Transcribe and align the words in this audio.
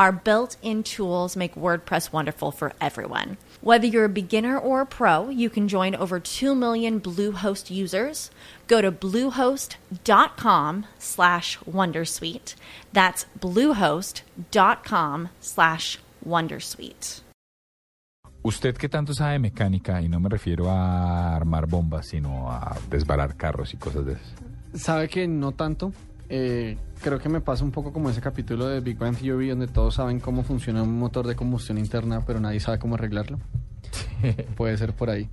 Our 0.00 0.12
built 0.12 0.56
in 0.62 0.82
tools 0.82 1.36
make 1.36 1.54
WordPress 1.54 2.10
wonderful 2.10 2.52
for 2.52 2.72
everyone. 2.80 3.36
Whether 3.60 3.86
you're 3.86 4.06
a 4.06 4.08
beginner 4.08 4.58
or 4.58 4.80
a 4.80 4.86
pro, 4.86 5.28
you 5.28 5.50
can 5.50 5.68
join 5.68 5.94
over 5.94 6.18
2 6.18 6.54
million 6.54 7.02
Bluehost 7.02 7.70
users. 7.70 8.30
Go 8.66 8.80
to 8.80 8.90
bluehost.com 8.90 10.86
slash 10.98 11.58
wondersuite. 11.70 12.54
That's 12.94 13.26
bluehost.com 13.38 15.28
slash 15.40 15.98
wondersuite. 16.26 17.20
¿Usted 18.42 18.78
qué 18.78 18.88
tanto 18.88 19.12
sabe 19.12 19.38
mecánica? 19.38 20.00
Y 20.00 20.08
no 20.08 20.18
me 20.18 20.30
refiero 20.30 20.70
a 20.70 21.36
armar 21.36 21.66
bombas, 21.66 22.06
sino 22.06 22.50
a 22.50 22.74
desbarar 22.88 23.36
carros 23.36 23.74
y 23.74 23.76
cosas 23.76 24.06
de 24.06 24.12
esas. 24.14 24.82
Sabe 24.82 25.10
que 25.10 25.28
no 25.28 25.52
tanto. 25.52 25.92
Eh, 26.32 26.76
creo 27.02 27.18
que 27.18 27.28
me 27.28 27.40
pasa 27.40 27.64
un 27.64 27.72
poco 27.72 27.92
como 27.92 28.08
ese 28.08 28.20
capítulo 28.20 28.66
de 28.68 28.78
Big 28.80 28.96
Bang 28.96 29.16
Theory 29.16 29.48
donde 29.48 29.66
todos 29.66 29.94
saben 29.96 30.20
cómo 30.20 30.44
funciona 30.44 30.82
un 30.82 30.96
motor 30.98 31.26
de 31.26 31.34
combustión 31.34 31.76
interna, 31.76 32.24
pero 32.24 32.38
nadie 32.40 32.60
sabe 32.60 32.78
cómo 32.78 32.94
arreglarlo. 32.94 33.38
Puede 34.56 34.76
ser 34.78 34.92
por 34.94 35.10
ahí. 35.10 35.28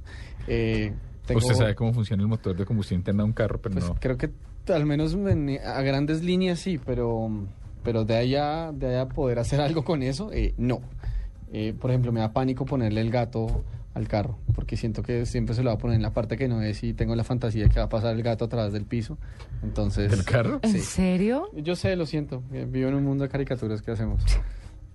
Eh, 0.47 0.93
tengo- 1.25 1.39
Usted 1.39 1.53
sabe 1.53 1.75
cómo 1.75 1.93
funciona 1.93 2.23
el 2.23 2.29
motor 2.29 2.55
de 2.57 2.65
combustión 2.65 2.99
interna 3.01 3.21
de 3.23 3.27
un 3.27 3.33
carro, 3.33 3.59
pero 3.61 3.73
pues, 3.75 3.87
no. 3.87 3.95
Creo 3.99 4.17
que 4.17 4.31
al 4.73 4.85
menos 4.85 5.13
en- 5.13 5.59
a 5.63 5.81
grandes 5.81 6.23
líneas 6.23 6.59
sí, 6.59 6.79
pero, 6.83 7.29
pero 7.83 8.03
de 8.03 8.17
allá 8.17 8.71
de 8.73 8.87
allá 8.87 9.07
poder 9.07 9.37
hacer 9.39 9.61
algo 9.61 9.83
con 9.83 10.01
eso, 10.01 10.31
eh, 10.33 10.55
no. 10.57 10.81
Eh, 11.53 11.73
por 11.79 11.91
ejemplo, 11.91 12.11
me 12.11 12.19
da 12.21 12.33
pánico 12.33 12.65
ponerle 12.65 13.01
el 13.01 13.11
gato 13.11 13.63
al 13.97 14.07
carro, 14.07 14.37
porque 14.55 14.77
siento 14.77 15.03
que 15.03 15.25
siempre 15.25 15.53
se 15.55 15.63
lo 15.63 15.69
va 15.69 15.75
a 15.75 15.77
poner 15.77 15.95
en 15.97 16.01
la 16.01 16.13
parte 16.13 16.37
que 16.37 16.47
no 16.47 16.61
es 16.61 16.83
y 16.83 16.93
tengo 16.93 17.15
la 17.15 17.23
fantasía 17.23 17.63
de 17.63 17.69
que 17.69 17.79
va 17.79 17.85
a 17.85 17.89
pasar 17.89 18.15
el 18.15 18.23
gato 18.23 18.45
a 18.45 18.47
través 18.49 18.71
del 18.73 18.85
piso. 18.85 19.17
Entonces, 19.63 20.09
¿Del 20.11 20.23
carro? 20.23 20.59
¿En 20.61 20.71
Sí. 20.71 20.79
serio? 20.79 21.49
Yo 21.55 21.75
sé, 21.75 21.95
lo 21.95 22.05
siento. 22.05 22.43
eh, 22.53 22.65
Vivo 22.69 22.89
en 22.89 22.95
un 22.95 23.03
mundo 23.03 23.23
de 23.23 23.29
caricaturas 23.29 23.81
que 23.81 23.91
hacemos. 23.91 24.23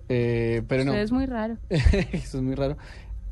Eh, 0.09 0.63
pero 0.67 0.83
no. 0.83 0.91
Usted 0.91 1.03
es 1.03 1.11
muy 1.11 1.25
raro. 1.25 1.57
Eso 1.69 2.37
es 2.37 2.43
muy 2.43 2.55
raro. 2.55 2.77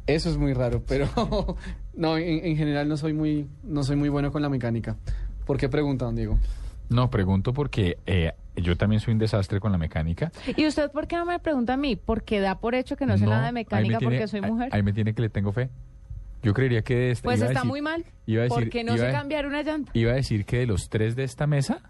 Eso 0.07 0.29
es 0.29 0.37
muy 0.37 0.53
raro, 0.53 0.81
pero 0.87 1.07
no, 1.93 2.17
en, 2.17 2.45
en 2.45 2.57
general 2.57 2.87
no 2.89 2.97
soy 2.97 3.13
muy, 3.13 3.47
no 3.63 3.83
soy 3.83 3.95
muy 3.95 4.09
bueno 4.09 4.31
con 4.31 4.41
la 4.41 4.49
mecánica. 4.49 4.97
¿Por 5.45 5.57
qué 5.57 5.69
preguntan, 5.69 6.15
Diego? 6.15 6.37
No, 6.89 7.09
pregunto 7.09 7.53
porque 7.53 7.97
eh, 8.05 8.33
yo 8.55 8.75
también 8.77 8.99
soy 8.99 9.13
un 9.13 9.19
desastre 9.19 9.59
con 9.59 9.71
la 9.71 9.77
mecánica. 9.77 10.31
¿Y 10.57 10.65
usted 10.67 10.91
por 10.91 11.07
qué 11.07 11.15
no 11.15 11.25
me 11.25 11.39
pregunta 11.39 11.73
a 11.73 11.77
mí? 11.77 11.95
Porque 11.95 12.39
da 12.39 12.59
por 12.59 12.75
hecho 12.75 12.95
que 12.97 13.05
no 13.05 13.17
sé 13.17 13.25
nada 13.25 13.41
de 13.41 13.47
ahí 13.47 13.53
me 13.53 13.59
mecánica 13.61 13.97
tiene- 13.99 14.15
porque 14.17 14.27
soy 14.27 14.41
ahí- 14.43 14.51
mujer. 14.51 14.69
Ahí 14.71 14.83
me 14.83 14.93
tiene 14.93 15.13
que 15.13 15.21
le 15.21 15.29
tengo 15.29 15.51
fe. 15.51 15.69
Yo 16.43 16.53
creería 16.53 16.81
que 16.81 16.95
de 16.95 17.11
esta, 17.11 17.23
pues 17.23 17.37
iba 17.39 17.47
a 17.47 17.49
está 17.51 17.59
decir- 17.61 17.69
muy 17.69 17.81
mal. 17.81 18.03
iba 18.25 18.41
a 18.41 18.43
decir- 18.45 18.63
porque 18.63 18.83
no 18.83 18.95
iba 18.95 19.05
sé 19.05 19.11
cambiar 19.11 19.45
una 19.45 19.61
llanta. 19.63 19.91
Iba 19.93 20.11
a 20.11 20.15
decir 20.15 20.45
que 20.45 20.57
de 20.57 20.65
los 20.65 20.89
tres 20.89 21.15
de 21.15 21.23
esta 21.23 21.45
mesa, 21.47 21.81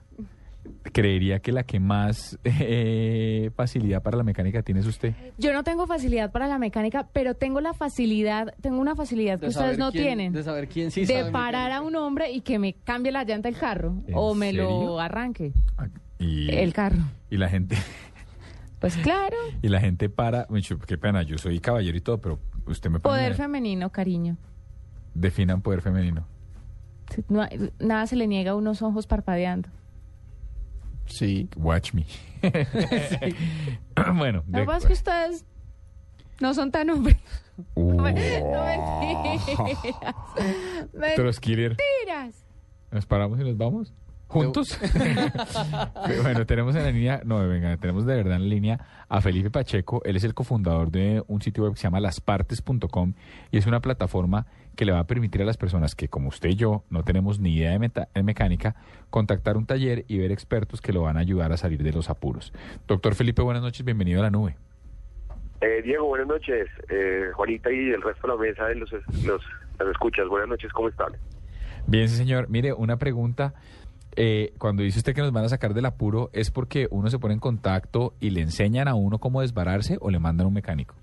creería 0.94 1.40
que 1.40 1.52
la 1.52 1.64
que 1.64 1.80
más 1.80 2.38
eh, 2.44 3.50
facilidad 3.56 4.04
para 4.04 4.18
la 4.18 4.24
mecánica 4.24 4.62
tiene 4.62 4.82
es 4.82 4.86
usted. 4.88 5.14
Yo 5.38 5.54
no 5.54 5.64
tengo 5.64 5.88
facilidad 5.88 6.32
para 6.32 6.48
la 6.48 6.58
mecánica, 6.60 7.08
pero 7.14 7.34
tengo 7.36 7.62
la 7.62 7.74
facilidad, 7.74 8.54
tengo 8.62 8.80
una 8.80 8.96
facilidad 8.96 9.40
que 9.40 9.46
De 9.46 9.50
ustedes 9.50 9.78
no 9.78 9.92
quién- 9.92 10.04
tienen. 10.04 10.34
De 10.34 10.44
saber 10.44 10.68
quién 10.68 10.92
sí 10.92 11.06
de 11.06 11.20
sabe 11.20 11.32
parar 11.32 11.72
a 11.72 11.82
un 11.82 11.96
hombre 11.96 12.32
y 12.32 12.42
que 12.42 12.60
me 12.60 12.74
cambie 12.74 13.12
la 13.12 13.24
llanta 13.24 13.50
del 13.50 13.58
carro 13.58 13.96
¿En 14.06 14.14
o 14.16 14.36
me 14.36 14.48
serio? 14.48 14.64
lo 14.70 15.00
arranque 15.00 15.54
Y, 16.22 16.50
el 16.54 16.72
carro. 16.74 17.04
y 17.30 17.38
la 17.38 17.50
gente 17.50 17.76
Pues 18.80 18.98
claro, 18.98 19.38
y 19.62 19.68
la 19.68 19.80
gente 19.80 20.10
para, 20.10 20.48
qué 20.88 20.98
pena, 20.98 21.22
yo 21.22 21.38
soy 21.38 21.60
caballero 21.60 21.96
y 21.96 22.02
todo, 22.02 22.20
pero 22.20 22.40
usted 22.66 22.90
me 22.90 23.00
pone 23.00 23.16
poder 23.16 23.36
femenino, 23.36 23.92
cariño. 23.92 24.38
definan 25.14 25.62
poder 25.62 25.82
femenino. 25.82 26.26
No 27.30 27.48
nada 27.80 28.08
se 28.08 28.16
le 28.16 28.26
niega 28.26 28.52
a 28.52 28.56
unos 28.56 28.82
ojos 28.82 29.06
parpadeando. 29.06 29.70
Sí. 31.06 31.48
Watch 31.58 31.94
me. 31.94 32.08
bueno, 34.16 34.44
Lo 34.48 34.60
que 34.62 34.66
pasa 34.66 34.78
es 34.80 34.86
que 34.88 34.94
ustedes 34.94 35.46
no 36.40 36.56
son 36.56 36.72
tan 36.72 36.90
hombres. 36.90 37.18
Uh, 37.76 37.94
No 37.96 38.04
mentiras. 38.04 39.46
Pero 41.16 41.32
Skiller, 41.34 41.78
Mentiras. 41.78 42.46
¿nos 42.92 43.06
paramos 43.06 43.40
y 43.40 43.44
nos 43.44 43.58
vamos? 43.58 43.94
¿Juntos? 44.32 44.80
bueno, 46.24 46.46
tenemos 46.46 46.76
en 46.76 46.84
la 46.84 46.92
línea, 46.92 47.22
no, 47.26 47.46
venga, 47.48 47.76
tenemos 47.78 48.06
de 48.06 48.16
verdad 48.16 48.36
en 48.38 48.44
la 48.44 48.48
línea 48.48 48.80
a 49.10 49.20
Felipe 49.22 49.50
Pacheco. 49.52 50.02
Él 50.06 50.16
es 50.16 50.24
el 50.24 50.34
cofundador 50.34 50.90
de 50.90 51.22
un 51.28 51.42
sitio 51.42 51.64
web 51.64 51.74
que 51.74 51.80
se 51.80 51.84
llama 51.84 52.00
laspartes.com 52.00 53.14
y 53.52 53.58
es 53.58 53.66
una 53.68 53.82
plataforma 53.82 54.48
que 54.76 54.86
le 54.86 54.94
va 54.94 55.00
a 55.00 55.04
permitir 55.08 55.42
a 55.42 55.46
las 55.46 55.58
personas 55.58 55.96
que, 55.96 56.08
como 56.08 56.30
usted 56.30 56.50
y 56.50 56.56
yo, 56.56 56.84
no 56.90 57.04
tenemos 57.04 57.40
ni 57.40 57.56
idea 57.56 57.72
de, 57.72 57.80
meta- 57.80 58.08
de 58.16 58.24
mecánica, 58.24 58.76
contactar 59.10 59.58
un 59.58 59.66
taller 59.66 60.06
y 60.08 60.18
ver 60.18 60.32
expertos 60.32 60.80
que 60.82 60.94
lo 60.94 61.02
van 61.02 61.18
a 61.18 61.20
ayudar 61.20 61.52
a 61.52 61.58
salir 61.58 61.84
de 61.84 61.92
los 61.92 62.10
apuros. 62.10 62.54
Doctor 62.88 63.16
Felipe, 63.16 63.42
buenas 63.42 63.62
noches, 63.62 63.84
bienvenido 63.86 64.22
a 64.22 64.24
la 64.24 64.30
nube. 64.32 64.56
Eh, 65.60 65.82
Diego, 65.84 66.06
buenas 66.08 66.28
noches. 66.28 66.68
Eh, 66.90 67.32
Juanita 67.36 67.70
y 67.72 67.90
el 67.90 68.02
resto 68.02 68.28
de 68.28 68.34
la 68.34 68.40
mesa 68.40 68.66
de 68.66 68.76
los, 68.76 68.92
los, 69.26 69.42
las 69.78 69.88
escuchas. 69.92 70.28
Buenas 70.30 70.48
noches, 70.50 70.72
¿cómo 70.72 70.88
están? 70.88 71.12
Bien, 71.86 72.08
sí, 72.08 72.16
señor. 72.16 72.48
Mire, 72.50 72.72
una 72.74 72.98
pregunta. 72.98 73.54
Eh, 74.16 74.54
cuando 74.58 74.84
dice 74.84 75.00
usted 75.00 75.16
que 75.16 75.22
nos 75.22 75.32
van 75.32 75.46
a 75.46 75.50
sacar 75.50 75.74
del 75.74 75.86
apuro, 75.86 76.30
¿es 76.34 76.52
porque 76.52 76.88
uno 76.92 77.10
se 77.10 77.20
pone 77.20 77.34
en 77.34 77.40
contacto 77.40 78.14
y 78.20 78.32
le 78.32 78.42
enseñan 78.42 78.88
a 78.88 78.96
uno 78.96 79.20
cómo 79.20 79.42
desbararse 79.42 79.98
o 80.02 80.10
le 80.10 80.20
mandan 80.20 80.48
un 80.48 80.54
mecánico? 80.54 80.96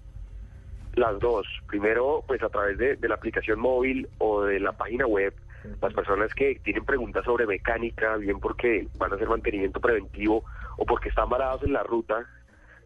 Las 0.94 1.18
dos. 1.20 1.46
Primero, 1.66 2.24
pues 2.26 2.42
a 2.42 2.48
través 2.48 2.76
de, 2.76 2.96
de 2.96 3.08
la 3.08 3.14
aplicación 3.14 3.60
móvil 3.60 4.08
o 4.18 4.42
de 4.42 4.60
la 4.60 4.72
página 4.72 5.06
web, 5.06 5.32
las 5.80 5.94
personas 5.94 6.32
que 6.34 6.60
tienen 6.62 6.84
preguntas 6.84 7.24
sobre 7.24 7.46
mecánica, 7.46 8.16
bien 8.16 8.40
porque 8.40 8.88
van 8.96 9.12
a 9.12 9.16
hacer 9.16 9.28
mantenimiento 9.28 9.80
preventivo 9.80 10.44
o 10.76 10.84
porque 10.84 11.08
están 11.08 11.28
varados 11.28 11.62
en 11.62 11.72
la 11.72 11.82
ruta, 11.82 12.26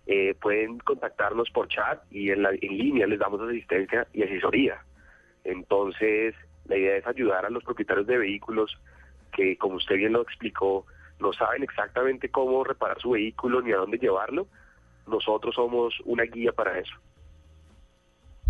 eh, 0.07 0.35
pueden 0.41 0.79
contactarnos 0.79 1.51
por 1.51 1.69
chat 1.69 2.03
y 2.11 2.31
en, 2.31 2.43
la, 2.43 2.51
en 2.51 2.77
línea 2.77 3.07
les 3.07 3.19
damos 3.19 3.41
asistencia 3.41 4.07
y 4.13 4.23
asesoría. 4.23 4.83
Entonces, 5.45 6.35
la 6.67 6.77
idea 6.77 6.97
es 6.97 7.07
ayudar 7.07 7.47
a 7.47 7.51
los 7.51 7.65
propietarios 7.65 8.07
de 8.07 8.19
vehículos 8.19 8.79
que, 9.33 9.57
como 9.57 9.77
usted 9.77 9.97
bien 9.97 10.13
lo 10.13 10.23
explicó, 10.23 10.87
no 11.21 11.33
saben 11.33 11.63
exactamente 11.63 12.29
cómo 12.29 12.65
reparar 12.65 13.01
su 13.01 13.11
vehículo 13.11 13.61
ni 13.63 13.73
a 13.73 13.77
dónde 13.77 13.99
llevarlo. 13.99 14.47
Nosotros 15.07 15.55
somos 15.55 15.95
una 16.05 16.25
guía 16.25 16.53
para 16.53 16.79
eso. 16.79 16.95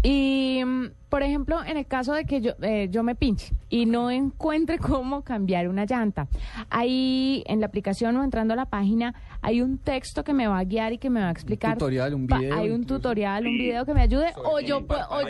Y, 0.02 0.62
mm, 0.64 0.86
por 1.08 1.22
ejemplo, 1.22 1.62
en 1.64 1.76
el 1.76 1.86
caso 1.86 2.12
de 2.12 2.24
que 2.24 2.40
yo, 2.40 2.52
eh, 2.60 2.88
yo 2.90 3.04
me 3.04 3.14
pinche 3.14 3.54
y 3.68 3.86
no 3.86 4.10
encuentre 4.10 4.78
cómo 5.00 5.22
cambiar 5.22 5.68
una 5.68 5.84
llanta, 5.84 6.26
ahí 6.70 7.44
en 7.46 7.60
la 7.60 7.66
aplicación 7.66 8.16
o 8.16 8.24
entrando 8.24 8.54
a 8.54 8.56
la 8.56 8.66
página 8.66 9.14
hay 9.42 9.62
un 9.62 9.78
texto 9.78 10.24
que 10.24 10.32
me 10.32 10.48
va 10.48 10.58
a 10.58 10.64
guiar 10.64 10.92
y 10.92 10.98
que 10.98 11.08
me 11.08 11.20
va 11.20 11.28
a 11.28 11.30
explicar. 11.30 11.74
tutorial, 11.74 12.14
un 12.14 12.26
video 12.26 12.54
Hay 12.54 12.70
un 12.70 12.80
incluso. 12.82 12.96
tutorial, 12.96 13.46
un 13.46 13.58
video 13.58 13.86
que 13.86 13.94
me 13.94 14.02
ayude 14.02 14.32
o 14.36 14.58
yo 14.60 14.78
o 14.78 15.20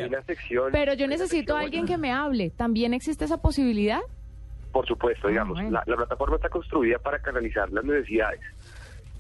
pero 0.73 0.95
yo 0.95 1.07
necesito 1.07 1.55
a 1.55 1.61
alguien 1.61 1.85
que 1.85 1.99
me 1.99 2.11
hable. 2.11 2.51
¿También 2.51 2.95
existe 2.95 3.27
esa 3.27 3.43
posibilidad? 3.43 4.01
Por 4.73 4.87
supuesto, 4.87 5.27
Ah, 5.29 5.31
digamos, 5.31 5.55
bueno. 5.55 5.71
la, 5.71 5.83
la 5.87 5.97
plataforma 5.97 6.37
está 6.37 6.49
construida 6.49 6.99
para 6.99 7.19
canalizar 7.21 7.71
las 7.73 7.85
necesidades. 7.85 8.41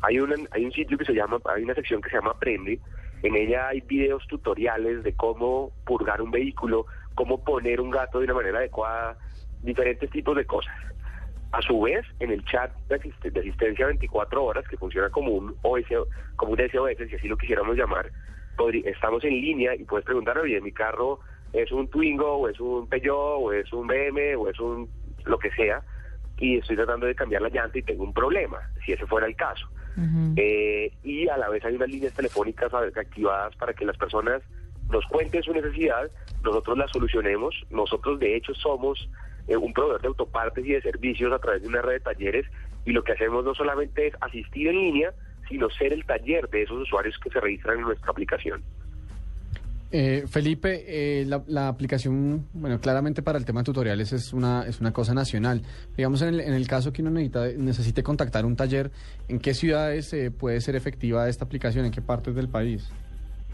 Hay, 0.00 0.18
una, 0.18 0.34
hay 0.50 0.64
un 0.64 0.72
sitio 0.72 0.98
que 0.98 1.04
se 1.04 1.12
llama, 1.14 1.38
hay 1.44 1.62
una 1.62 1.74
sección 1.74 2.00
que 2.00 2.10
se 2.10 2.16
llama 2.16 2.30
Aprende. 2.32 2.80
En 3.22 3.36
ella 3.36 3.68
hay 3.68 3.80
videos 3.82 4.26
tutoriales 4.26 5.04
de 5.04 5.12
cómo 5.14 5.70
purgar 5.84 6.20
un 6.22 6.30
vehículo, 6.32 6.86
cómo 7.14 7.44
poner 7.44 7.80
un 7.80 7.90
gato 7.90 8.18
de 8.18 8.24
una 8.24 8.34
manera 8.34 8.58
adecuada, 8.58 9.16
diferentes 9.62 10.10
tipos 10.10 10.36
de 10.36 10.44
cosas. 10.44 10.74
A 11.52 11.60
su 11.62 11.82
vez, 11.82 12.04
en 12.18 12.30
el 12.32 12.42
chat 12.46 12.72
de, 12.88 12.98
de 13.30 13.40
asistencia 13.40 13.86
24 13.86 14.42
horas, 14.42 14.66
que 14.66 14.76
funciona 14.78 15.10
como 15.10 15.32
un 15.32 15.54
OS, 15.62 15.84
como 16.36 16.52
un 16.52 16.58
SOS, 16.58 16.96
si 17.08 17.14
así 17.14 17.28
lo 17.28 17.36
quisiéramos 17.36 17.76
llamar, 17.76 18.10
estamos 18.84 19.22
en 19.24 19.32
línea 19.32 19.74
y 19.76 19.84
puedes 19.84 20.04
preguntar, 20.06 20.38
oye, 20.38 20.60
mi 20.60 20.72
carro 20.72 21.20
es 21.52 21.70
un 21.70 21.86
Twingo, 21.88 22.38
o 22.38 22.48
es 22.48 22.58
un 22.58 22.88
Peugeot, 22.88 23.36
o 23.38 23.52
es 23.52 23.70
un 23.72 23.86
BM, 23.86 24.34
o 24.36 24.48
es 24.48 24.58
un 24.58 24.88
lo 25.24 25.38
que 25.38 25.50
sea, 25.52 25.82
y 26.38 26.58
estoy 26.58 26.76
tratando 26.76 27.06
de 27.06 27.14
cambiar 27.14 27.42
la 27.42 27.48
llanta 27.48 27.78
y 27.78 27.82
tengo 27.82 28.04
un 28.04 28.12
problema, 28.12 28.58
si 28.84 28.92
ese 28.92 29.06
fuera 29.06 29.26
el 29.26 29.36
caso. 29.36 29.68
Eh, 30.36 30.90
y 31.02 31.28
a 31.28 31.36
la 31.36 31.50
vez 31.50 31.64
hay 31.64 31.74
unas 31.74 31.90
líneas 31.90 32.14
telefónicas 32.14 32.72
activadas 32.72 33.54
para 33.56 33.74
que 33.74 33.84
las 33.84 33.96
personas 33.96 34.42
nos 34.88 35.04
cuenten 35.06 35.42
su 35.42 35.52
necesidad, 35.52 36.10
nosotros 36.42 36.78
la 36.78 36.88
solucionemos. 36.88 37.54
Nosotros 37.70 38.18
de 38.18 38.36
hecho 38.36 38.54
somos 38.54 39.08
eh, 39.48 39.56
un 39.56 39.72
proveedor 39.72 40.00
de 40.00 40.08
autopartes 40.08 40.64
y 40.64 40.72
de 40.72 40.82
servicios 40.82 41.32
a 41.32 41.38
través 41.38 41.62
de 41.62 41.68
una 41.68 41.82
red 41.82 41.94
de 41.94 42.00
talleres 42.00 42.46
y 42.84 42.92
lo 42.92 43.02
que 43.04 43.12
hacemos 43.12 43.44
no 43.44 43.54
solamente 43.54 44.08
es 44.08 44.14
asistir 44.20 44.68
en 44.68 44.76
línea, 44.76 45.12
sino 45.48 45.70
ser 45.70 45.92
el 45.92 46.04
taller 46.04 46.48
de 46.48 46.62
esos 46.62 46.78
usuarios 46.82 47.18
que 47.18 47.30
se 47.30 47.40
registran 47.40 47.78
en 47.78 47.84
nuestra 47.84 48.10
aplicación. 48.10 48.62
Eh, 49.94 50.24
Felipe, 50.26 50.84
eh, 50.88 51.26
la, 51.26 51.42
la, 51.46 51.68
aplicación, 51.68 52.48
bueno, 52.54 52.80
claramente 52.80 53.22
para 53.22 53.36
el 53.36 53.44
tema 53.44 53.60
de 53.60 53.64
tutoriales 53.64 54.14
es 54.14 54.32
una, 54.32 54.66
es 54.66 54.80
una 54.80 54.90
cosa 54.90 55.12
nacional. 55.12 55.60
Digamos, 55.94 56.22
en 56.22 56.28
el, 56.28 56.40
en 56.40 56.54
el 56.54 56.66
caso 56.66 56.94
que 56.94 57.02
uno 57.02 57.10
necesite 57.10 58.02
contactar 58.02 58.46
un 58.46 58.56
taller, 58.56 58.90
¿en 59.28 59.38
qué 59.38 59.52
ciudades 59.52 60.10
eh, 60.14 60.30
puede 60.30 60.62
ser 60.62 60.76
efectiva 60.76 61.28
esta 61.28 61.44
aplicación? 61.44 61.84
¿En 61.84 61.92
qué 61.92 62.00
partes 62.00 62.34
del 62.34 62.48
país? 62.48 62.90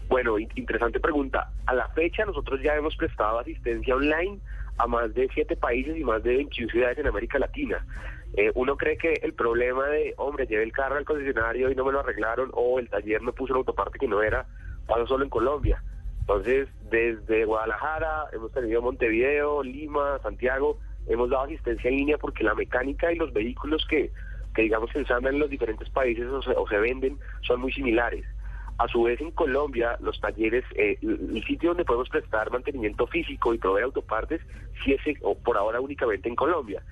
Bueno, 0.07 0.39
interesante 0.39 1.01
pregunta. 1.01 1.51
A 1.65 1.73
la 1.73 1.89
fecha 1.89 2.23
nosotros 2.23 2.61
ya 2.63 2.73
hemos 2.73 2.95
prestado 2.95 3.39
asistencia 3.39 3.93
online 3.93 4.39
a 4.77 4.87
más 4.87 5.13
de 5.13 5.27
siete 5.33 5.57
países 5.57 5.97
y 5.97 6.05
más 6.05 6.23
de 6.23 6.37
21 6.37 6.71
ciudades 6.71 6.97
en 6.99 7.07
América 7.07 7.37
Latina. 7.37 7.85
Eh, 8.37 8.49
uno 8.55 8.77
cree 8.77 8.97
que 8.97 9.13
el 9.23 9.33
problema 9.33 9.87
de, 9.87 10.13
hombre, 10.15 10.47
llevé 10.47 10.63
el 10.63 10.71
carro 10.71 10.95
al 10.95 11.03
concesionario 11.03 11.69
y 11.69 11.75
no 11.75 11.83
me 11.83 11.91
lo 11.91 11.99
arreglaron, 11.99 12.49
o 12.53 12.79
el 12.79 12.87
taller 12.87 13.21
me 13.21 13.33
puso 13.33 13.51
una 13.51 13.59
autoparte 13.59 13.99
que 13.99 14.07
no 14.07 14.23
era, 14.23 14.45
pasa 14.87 15.05
solo 15.05 15.25
en 15.25 15.29
Colombia. 15.29 15.83
Entonces, 16.29 16.69
desde 16.91 17.43
Guadalajara, 17.43 18.25
hemos 18.33 18.51
tenido 18.51 18.83
Montevideo, 18.83 19.63
Lima, 19.63 20.19
Santiago, 20.21 20.77
hemos 21.07 21.31
dado 21.31 21.45
asistencia 21.45 21.89
en 21.89 21.97
línea 21.97 22.19
porque 22.19 22.43
la 22.43 22.53
mecánica 22.53 23.11
y 23.11 23.15
los 23.15 23.33
vehículos 23.33 23.83
que, 23.89 24.11
que 24.53 24.61
digamos 24.61 24.91
se 24.91 24.99
ensamblan 24.99 25.33
en 25.33 25.39
los 25.39 25.49
diferentes 25.49 25.89
países 25.89 26.27
o 26.27 26.39
se, 26.43 26.51
o 26.51 26.67
se 26.67 26.77
venden 26.77 27.17
son 27.41 27.61
muy 27.61 27.73
similares. 27.73 28.25
A 28.77 28.87
su 28.89 29.01
vez, 29.01 29.19
en 29.19 29.31
Colombia, 29.31 29.97
los 30.01 30.21
talleres, 30.21 30.63
eh, 30.75 30.99
el 31.01 31.43
sitio 31.47 31.71
donde 31.71 31.83
podemos 31.83 32.09
prestar 32.09 32.51
mantenimiento 32.51 33.07
físico 33.07 33.55
y 33.55 33.57
proveer 33.57 33.85
autopartes, 33.85 34.39
sí 34.83 34.93
es 34.93 35.01
o 35.23 35.35
por 35.35 35.57
ahora 35.57 35.81
únicamente 35.81 36.29
en 36.29 36.35
Colombia. 36.35 36.83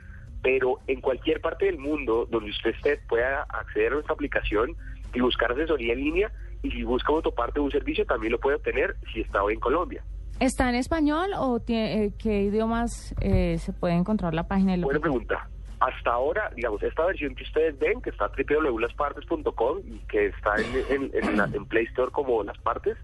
Pero 0.42 0.80
en 0.88 1.00
cualquier 1.00 1.42
parte 1.42 1.68
del 1.68 1.78
mundo 1.78 2.28
donde 2.32 2.50
usted 2.50 2.72
esté, 2.72 2.98
pueda 3.08 3.44
acceder 3.44 3.92
a 3.92 3.96
nuestra 3.96 4.16
aplicación 4.16 4.76
y 5.14 5.20
buscar 5.20 5.52
asesoría 5.52 5.94
en 5.94 6.00
línea, 6.00 6.32
y 6.68 6.72
si 6.72 6.84
busca 6.84 7.12
autoparte 7.14 7.60
un 7.60 7.72
servicio, 7.72 8.06
también 8.06 8.34
lo 8.34 8.40
puede 8.40 8.58
obtener 8.58 8.96
si 9.14 9.22
está 9.22 9.44
hoy 9.44 9.54
en 9.54 9.60
Colombia. 9.60 10.04
¿Está 10.40 10.70
en 10.70 10.76
español 10.76 11.32
o 11.38 11.60
tiene, 11.60 12.06
eh, 12.06 12.14
qué 12.20 12.44
idiomas 12.44 13.16
eh, 13.22 13.58
se 13.60 13.74
puede 13.74 13.96
encontrar 13.96 14.34
la 14.34 14.48
página? 14.48 14.76
De 14.76 14.84
Buena 14.84 15.00
pregunta. 15.00 15.48
Hasta 15.80 16.12
ahora, 16.12 16.52
digamos, 16.56 16.82
esta 16.84 17.06
versión 17.06 17.36
que 17.36 17.44
ustedes 17.44 17.78
ven, 17.80 18.02
que 18.02 18.10
está 18.10 18.30
www.laspartes.com 18.30 19.80
y 19.86 20.00
que 20.08 20.28
está 20.28 20.56
en, 20.58 21.12
en, 21.12 21.12
en, 21.14 21.56
en, 21.56 21.66
Play 21.66 21.86
Store 21.86 22.12
como 22.12 22.44
Las 22.44 22.58
Partes, 22.60 22.98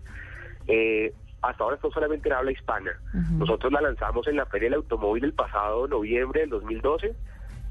eh, 0.68 1.14
hasta 1.42 1.64
ahora 1.64 1.76
está 1.76 1.90
solamente 1.90 2.30
en 2.30 2.36
habla 2.36 2.52
hispana. 2.52 2.92
Uh 3.14 3.18
-huh. 3.18 3.38
Nosotros 3.40 3.72
la 3.72 3.82
lanzamos 3.82 4.28
en 4.28 4.38
la 4.38 4.46
Feria 4.48 4.70
del 4.70 4.78
Automóvil 4.78 5.24
el 5.24 5.34
pasado 5.34 5.88
noviembre 5.88 6.42
del 6.42 6.50
2012 6.50 7.16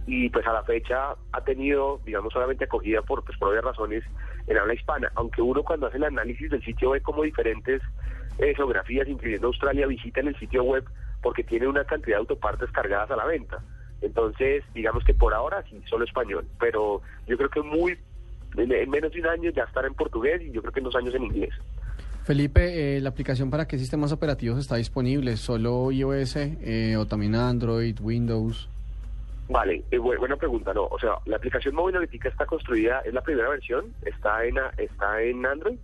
y 0.07 0.29
pues 0.31 0.47
a 0.47 0.53
la 0.53 0.63
fecha 0.65 1.15
ha 1.33 1.41
tenido, 1.45 2.01
digamos, 2.05 2.33
solamente 2.33 2.65
acogida 2.65 3.03
por, 3.03 3.25
pues, 3.25 3.39
por 3.39 3.49
obvias 3.49 3.65
razones 3.65 4.05
en 4.47 4.59
habla 4.59 4.75
hispana, 4.75 5.11
aunque 5.15 5.43
uno 5.43 5.63
cuando 5.63 5.87
hace 5.87 5.97
el 5.97 6.05
análisis 6.05 6.51
del 6.51 6.63
sitio 6.63 6.91
ve 6.91 7.01
como 7.01 7.23
diferentes 7.23 7.81
eh, 8.39 8.55
geografías, 8.55 9.09
incluyendo 9.09 9.49
Australia, 9.49 9.87
visitan 9.87 10.29
el 10.29 10.39
sitio 10.39 10.63
web 10.65 10.85
porque 11.23 11.45
tiene 11.45 11.69
una 11.69 11.85
cantidad 11.85 12.17
de 12.17 12.21
autopartes 12.21 12.71
cargadas 12.73 13.11
a 13.11 13.17
la 13.17 13.27
venta. 13.27 13.63
Entonces, 14.01 14.65
digamos 14.75 15.05
que 15.05 15.15
por 15.15 15.33
ahora 15.33 15.63
sí, 15.71 15.81
solo 15.89 16.05
español, 16.05 16.47
pero 16.59 17.03
yo 17.27 17.37
creo 17.37 17.51
que 17.51 17.63
muy 17.63 17.97
en, 18.57 18.73
en 18.73 18.91
menos 18.91 19.13
de 19.13 19.21
un 19.21 19.27
año 19.27 19.51
ya 19.51 19.63
estará 19.63 19.87
en 19.87 19.95
portugués 19.95 20.43
y 20.43 20.51
yo 20.51 20.61
creo 20.61 20.73
que 20.73 20.81
en 20.81 20.85
dos 20.85 20.97
años 20.97 21.15
en 21.15 21.25
inglés. 21.25 21.55
Felipe, 22.25 22.97
eh, 22.97 23.01
¿la 23.01 23.09
aplicación 23.09 23.51
para 23.51 23.67
qué 23.67 23.79
sistemas 23.79 24.13
operativos 24.13 24.59
está 24.59 24.77
disponible? 24.77 25.37
¿Solo 25.37 25.91
iOS 25.91 26.37
eh, 26.37 26.97
o 26.97 27.07
también 27.07 27.35
Android, 27.35 27.99
Windows? 28.01 28.69
Vale, 29.53 29.85
eh, 29.91 29.99
buena 29.99 30.37
pregunta, 30.37 30.73
no. 30.73 30.87
O 30.87 30.99
sea, 30.99 31.17
la 31.27 31.37
aplicación 31.37 31.75
móvil 31.75 31.97
ahorita 31.97 32.29
está 32.29 32.47
construida, 32.47 33.01
es 33.01 33.13
la 33.13 33.21
primera 33.21 33.51
versión, 33.51 33.93
está 34.03 34.45
en 34.47 34.57
está 34.79 35.23
en 35.23 35.45
Android 35.45 35.79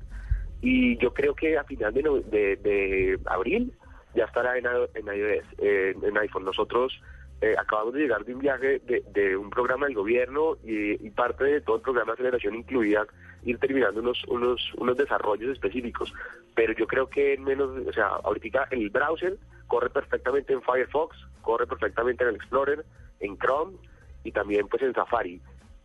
y 0.63 0.97
yo 0.97 1.13
creo 1.13 1.35
que 1.35 1.59
a 1.59 1.65
final 1.65 1.93
de, 1.93 2.03
de, 2.03 2.57
de 2.57 3.21
abril 3.27 3.73
ya 4.15 4.25
estará 4.25 4.57
en, 4.57 4.67
en 4.67 5.07
iOS, 5.07 5.45
en 5.59 6.17
iPhone. 6.17 6.47
Nosotros 6.47 6.99
eh, 7.41 7.55
acabamos 7.57 7.95
de 7.95 8.01
llegar 8.01 8.25
de 8.25 8.35
un 8.35 8.41
viaje 8.41 8.81
de, 8.81 9.05
de 9.13 9.37
un 9.37 9.51
programa 9.51 9.87
del 9.87 9.95
gobierno 9.95 10.57
y, 10.65 11.07
y, 11.07 11.11
parte 11.11 11.45
de 11.45 11.61
todo 11.61 11.77
el 11.77 11.83
programa 11.83 12.13
de 12.13 12.15
aceleración 12.15 12.57
incluía 12.57 13.07
ir 13.45 13.59
terminando 13.59 14.01
unos, 14.01 14.25
unos, 14.27 14.73
unos 14.77 14.97
desarrollos 14.97 15.53
específicos. 15.53 16.13
Pero 16.57 16.73
yo 16.73 16.87
creo 16.89 17.09
que 17.09 17.35
en 17.35 17.45
menos, 17.45 17.71
o 17.87 17.93
sea, 17.93 18.09
ahorita 18.25 18.67
el 18.73 18.91
browser 18.91 19.37
corre 19.69 19.89
perfectamente 19.91 20.53
en 20.53 20.63
Firefox, 20.63 21.17
corre 21.43 21.67
perfectamente 21.67 22.25
en 22.25 22.31
el 22.31 22.37
Explorer, 22.37 22.85
en 23.21 23.37
Chrome 23.39 23.77
y 24.25 24.33
también 24.33 24.69
pues 24.69 24.83
en 24.83 24.95
Safari. 24.95 25.41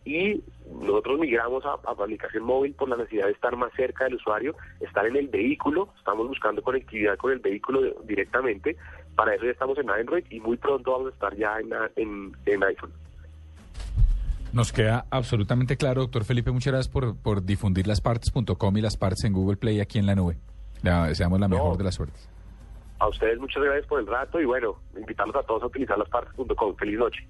Y 0.06 0.44
nosotros 0.70 1.20
migramos 1.20 1.64
a, 1.66 1.72
a, 1.72 1.92
aplicación 1.92 2.44
móvil 2.44 2.74
por 2.74 2.90
la 2.90 2.98
necesidad 2.98 3.28
de 3.28 3.32
estar 3.32 3.56
más 3.56 3.72
cerca 3.74 4.04
del 4.04 4.16
usuario, 4.16 4.56
estar 4.82 5.06
en 5.06 5.16
el 5.16 5.30
vehículo, 5.30 5.90
estamos 5.98 6.28
buscando 6.28 6.62
conectividad 6.62 7.18
con 7.18 7.32
el 7.32 7.40
vehículo 7.40 8.02
directamente, 8.04 8.76
para 9.16 9.36
eso 9.36 9.46
ya 9.46 9.52
estamos 9.52 9.78
en 9.78 9.90
Android 9.90 10.26
y 10.30 10.40
muy 10.40 10.58
pronto 10.58 10.92
vamos 10.92 11.12
a 11.12 11.14
estar 11.14 11.36
ya 11.38 11.60
en, 11.60 11.72
en, 11.96 12.36
en 12.46 12.64
iPhone. 12.64 12.92
Nos 14.52 14.72
queda 14.72 15.06
absolutamente 15.10 15.78
claro, 15.78 16.02
doctor 16.02 16.26
Felipe, 16.26 16.52
muchas 16.52 16.74
gracias 16.74 16.94
por, 16.94 17.18
por 17.18 17.44
difundir 17.44 17.88
las 17.88 18.02
partes.com 18.02 18.78
y 18.78 18.82
las 18.82 18.98
partes 18.98 19.24
en 19.24 19.34
Google 19.34 19.58
Play 19.58 19.80
aquí 19.80 20.00
en 20.00 20.06
la 20.06 20.16
nube. 20.16 20.38
Le 20.84 20.92
deseamos 20.92 21.40
la 21.40 21.48
mejor 21.48 21.72
no. 21.72 21.78
de 21.78 21.84
las 21.84 21.96
suertes. 21.96 22.30
A 23.04 23.10
ustedes 23.10 23.38
muchas 23.38 23.62
gracias 23.62 23.86
por 23.86 24.00
el 24.00 24.08
rato 24.08 24.40
y 24.40 24.46
bueno, 24.46 24.78
invitarlos 24.96 25.36
a 25.36 25.44
todos 25.44 25.62
a 25.62 25.66
utilizar 25.66 25.98
las 25.98 26.08
partes.com. 26.08 26.74
Feliz 26.78 26.98
noche. 26.98 27.28